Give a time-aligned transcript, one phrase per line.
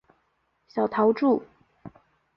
[0.67, 1.39] 小桃纻